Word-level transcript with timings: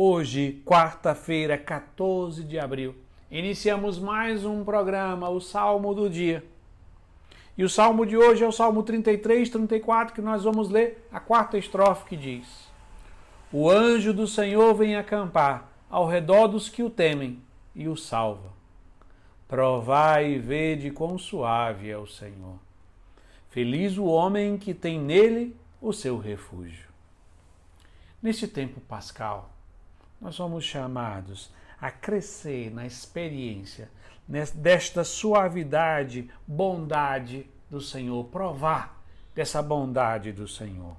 Hoje, 0.00 0.62
quarta-feira, 0.64 1.58
14 1.58 2.44
de 2.44 2.56
abril, 2.56 2.94
iniciamos 3.28 3.98
mais 3.98 4.44
um 4.44 4.62
programa, 4.62 5.28
o 5.28 5.40
Salmo 5.40 5.92
do 5.92 6.08
Dia. 6.08 6.44
E 7.56 7.64
o 7.64 7.68
salmo 7.68 8.06
de 8.06 8.16
hoje 8.16 8.44
é 8.44 8.46
o 8.46 8.52
Salmo 8.52 8.84
33, 8.84 9.50
34, 9.50 10.14
que 10.14 10.20
nós 10.20 10.44
vamos 10.44 10.68
ler 10.70 11.04
a 11.10 11.18
quarta 11.18 11.58
estrofe 11.58 12.10
que 12.10 12.16
diz: 12.16 12.68
O 13.52 13.68
anjo 13.68 14.14
do 14.14 14.28
Senhor 14.28 14.72
vem 14.72 14.94
acampar 14.94 15.68
ao 15.90 16.06
redor 16.06 16.46
dos 16.46 16.68
que 16.68 16.84
o 16.84 16.90
temem 16.90 17.42
e 17.74 17.88
o 17.88 17.96
salva. 17.96 18.52
Provai 19.48 20.34
e 20.34 20.38
vede 20.38 20.92
quão 20.92 21.18
suave 21.18 21.90
é 21.90 21.98
o 21.98 22.06
Senhor. 22.06 22.60
Feliz 23.50 23.98
o 23.98 24.04
homem 24.04 24.58
que 24.58 24.72
tem 24.72 24.96
nele 24.96 25.56
o 25.82 25.92
seu 25.92 26.18
refúgio. 26.18 26.86
Neste 28.22 28.46
tempo 28.46 28.78
pascal, 28.82 29.57
nós 30.20 30.34
somos 30.34 30.64
chamados 30.64 31.50
a 31.80 31.90
crescer 31.90 32.72
na 32.72 32.86
experiência 32.86 33.90
desta 34.54 35.04
suavidade, 35.04 36.30
bondade 36.46 37.46
do 37.70 37.80
Senhor, 37.80 38.24
provar 38.24 39.02
dessa 39.34 39.62
bondade 39.62 40.32
do 40.32 40.46
Senhor. 40.46 40.96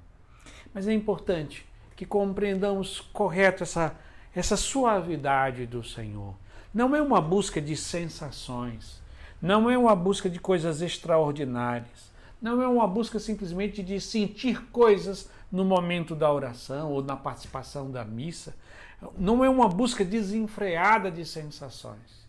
Mas 0.72 0.88
é 0.88 0.92
importante 0.92 1.66
que 1.94 2.06
compreendamos 2.06 3.00
correto 3.12 3.62
essa, 3.62 3.94
essa 4.34 4.56
suavidade 4.56 5.66
do 5.66 5.84
Senhor. 5.84 6.34
Não 6.72 6.96
é 6.96 7.02
uma 7.02 7.20
busca 7.20 7.60
de 7.60 7.76
sensações, 7.76 9.02
não 9.40 9.68
é 9.68 9.76
uma 9.76 9.94
busca 9.94 10.30
de 10.30 10.40
coisas 10.40 10.80
extraordinárias, 10.80 12.10
não 12.40 12.62
é 12.62 12.66
uma 12.66 12.86
busca 12.86 13.18
simplesmente 13.18 13.82
de 13.82 14.00
sentir 14.00 14.62
coisas 14.70 15.28
no 15.50 15.64
momento 15.64 16.14
da 16.14 16.32
oração 16.32 16.92
ou 16.92 17.02
na 17.02 17.16
participação 17.16 17.90
da 17.90 18.04
missa. 18.04 18.54
Não 19.16 19.44
é 19.44 19.48
uma 19.48 19.68
busca 19.68 20.04
desenfreada 20.04 21.10
de 21.10 21.24
sensações. 21.24 22.28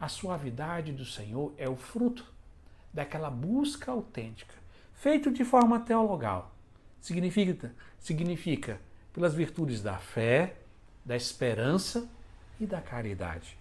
A 0.00 0.08
suavidade 0.08 0.92
do 0.92 1.04
Senhor 1.04 1.52
é 1.56 1.68
o 1.68 1.76
fruto 1.76 2.24
daquela 2.92 3.30
busca 3.30 3.90
autêntica, 3.90 4.54
feito 4.94 5.30
de 5.30 5.44
forma 5.44 5.80
teologal. 5.80 6.54
Significa, 7.00 7.74
significa 7.98 8.80
pelas 9.12 9.34
virtudes 9.34 9.82
da 9.82 9.96
fé, 9.96 10.56
da 11.04 11.16
esperança 11.16 12.08
e 12.60 12.66
da 12.66 12.80
caridade. 12.80 13.56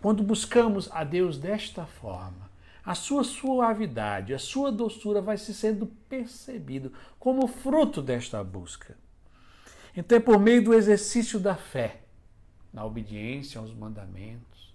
Quando 0.00 0.22
buscamos 0.22 0.90
a 0.92 1.04
Deus 1.04 1.38
desta 1.38 1.84
forma, 1.84 2.49
a 2.84 2.94
sua 2.94 3.24
suavidade, 3.24 4.34
a 4.34 4.38
sua 4.38 4.72
doçura 4.72 5.20
vai 5.20 5.36
se 5.36 5.52
sendo 5.52 5.86
percebido 6.08 6.92
como 7.18 7.46
fruto 7.46 8.00
desta 8.00 8.42
busca. 8.42 8.96
Então 9.96 10.16
é 10.16 10.20
por 10.20 10.38
meio 10.38 10.62
do 10.62 10.74
exercício 10.74 11.38
da 11.38 11.54
fé, 11.54 12.02
na 12.72 12.84
obediência 12.84 13.60
aos 13.60 13.74
mandamentos, 13.74 14.74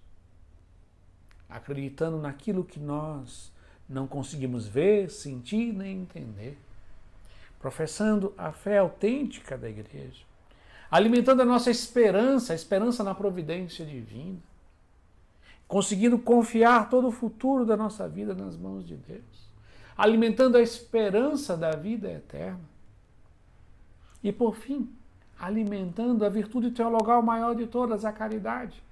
acreditando 1.48 2.18
naquilo 2.18 2.64
que 2.64 2.78
nós 2.78 3.52
não 3.88 4.06
conseguimos 4.06 4.66
ver, 4.66 5.10
sentir 5.10 5.72
nem 5.72 6.02
entender, 6.02 6.58
professando 7.58 8.34
a 8.36 8.52
fé 8.52 8.78
autêntica 8.78 9.56
da 9.56 9.68
igreja, 9.68 10.24
alimentando 10.90 11.42
a 11.42 11.46
nossa 11.46 11.70
esperança, 11.70 12.52
a 12.52 12.56
esperança 12.56 13.02
na 13.02 13.14
providência 13.14 13.84
divina, 13.84 14.38
conseguindo 15.68 16.18
confiar 16.18 16.88
todo 16.88 17.08
o 17.08 17.12
futuro 17.12 17.64
da 17.64 17.76
nossa 17.76 18.08
vida 18.08 18.34
nas 18.34 18.56
mãos 18.56 18.86
de 18.86 18.96
Deus, 18.96 19.50
alimentando 19.96 20.56
a 20.56 20.62
esperança 20.62 21.56
da 21.56 21.72
vida 21.72 22.10
eterna. 22.10 22.60
E 24.22 24.32
por 24.32 24.56
fim, 24.56 24.90
alimentando 25.38 26.24
a 26.24 26.28
virtude 26.28 26.70
teologal 26.70 27.22
maior 27.22 27.54
de 27.54 27.66
todas, 27.66 28.04
a 28.04 28.12
caridade, 28.12 28.82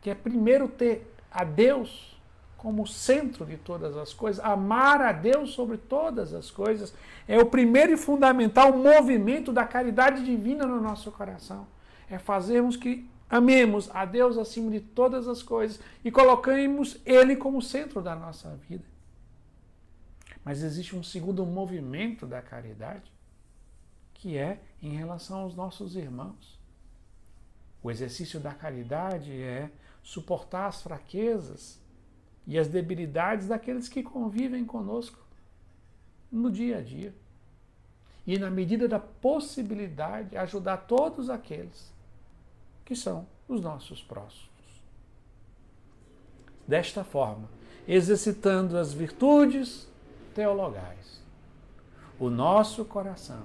que 0.00 0.10
é 0.10 0.14
primeiro 0.14 0.68
ter 0.68 1.14
a 1.30 1.44
Deus 1.44 2.16
como 2.56 2.86
centro 2.86 3.46
de 3.46 3.56
todas 3.56 3.96
as 3.96 4.12
coisas, 4.12 4.44
amar 4.44 5.00
a 5.00 5.12
Deus 5.12 5.50
sobre 5.50 5.76
todas 5.76 6.34
as 6.34 6.50
coisas, 6.50 6.92
é 7.26 7.38
o 7.38 7.46
primeiro 7.46 7.92
e 7.92 7.96
fundamental 7.96 8.76
movimento 8.76 9.52
da 9.52 9.64
caridade 9.64 10.24
divina 10.24 10.66
no 10.66 10.80
nosso 10.80 11.12
coração. 11.12 11.66
É 12.10 12.18
fazermos 12.18 12.76
que 12.76 13.08
Amemos 13.30 13.90
a 13.94 14.04
Deus 14.06 14.38
acima 14.38 14.70
de 14.70 14.80
todas 14.80 15.28
as 15.28 15.42
coisas 15.42 15.78
e 16.02 16.10
coloquemos 16.10 16.96
Ele 17.04 17.36
como 17.36 17.60
centro 17.60 18.00
da 18.00 18.16
nossa 18.16 18.56
vida. 18.68 18.84
Mas 20.42 20.62
existe 20.62 20.96
um 20.96 21.02
segundo 21.02 21.44
movimento 21.44 22.26
da 22.26 22.40
caridade, 22.40 23.12
que 24.14 24.38
é 24.38 24.60
em 24.80 24.96
relação 24.96 25.40
aos 25.40 25.54
nossos 25.54 25.94
irmãos. 25.94 26.58
O 27.82 27.90
exercício 27.90 28.40
da 28.40 28.54
caridade 28.54 29.30
é 29.30 29.70
suportar 30.02 30.68
as 30.68 30.80
fraquezas 30.80 31.78
e 32.46 32.58
as 32.58 32.66
debilidades 32.66 33.48
daqueles 33.48 33.90
que 33.90 34.02
convivem 34.02 34.64
conosco 34.64 35.18
no 36.32 36.50
dia 36.50 36.78
a 36.78 36.80
dia. 36.80 37.14
E, 38.26 38.38
na 38.38 38.50
medida 38.50 38.88
da 38.88 38.98
possibilidade, 38.98 40.36
ajudar 40.36 40.78
todos 40.78 41.28
aqueles 41.28 41.92
que 42.88 42.96
são 42.96 43.26
os 43.46 43.60
nossos 43.60 44.02
próximos. 44.02 44.48
Desta 46.66 47.04
forma, 47.04 47.46
exercitando 47.86 48.78
as 48.78 48.94
virtudes 48.94 49.86
teologais, 50.34 51.20
o 52.18 52.30
nosso 52.30 52.86
coração 52.86 53.42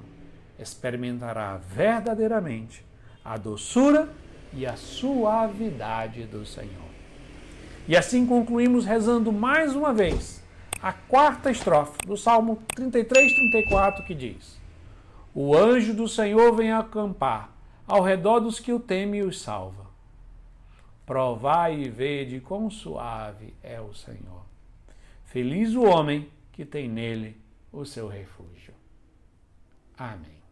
experimentará 0.58 1.58
verdadeiramente 1.58 2.86
a 3.24 3.36
doçura 3.36 4.08
e 4.54 4.66
a 4.66 4.78
suavidade 4.78 6.24
do 6.24 6.46
Senhor. 6.46 6.94
E 7.86 7.98
assim 7.98 8.26
concluímos 8.26 8.86
rezando 8.86 9.30
mais 9.34 9.76
uma 9.76 9.94
vez 9.94 10.42
a 10.82 10.94
quarta 10.94 11.52
estrofe 11.52 11.98
do 12.08 12.16
Salmo 12.16 12.64
33, 12.74 13.34
34, 13.34 14.06
que 14.06 14.16
diz: 14.16 14.58
O 15.36 15.54
anjo 15.54 15.94
do 15.94 16.08
Senhor 16.08 16.56
vem 16.56 16.72
acampar 16.72 17.53
ao 17.94 18.02
redor 18.02 18.40
dos 18.40 18.60
que 18.60 18.74
o 18.74 18.80
temem 18.80 19.20
e 19.20 19.24
os 19.24 19.40
salva. 19.40 19.86
Provai 21.06 21.80
e 21.80 21.90
vede 21.90 22.40
quão 22.40 22.68
suave 22.68 23.54
é 23.62 23.80
o 23.80 23.94
Senhor. 23.94 24.44
Feliz 25.26 25.76
o 25.76 25.84
homem 25.84 26.28
que 26.52 26.66
tem 26.66 26.90
nele 26.90 27.38
o 27.72 27.86
seu 27.86 28.08
refúgio. 28.08 28.74
Amém. 29.96 30.43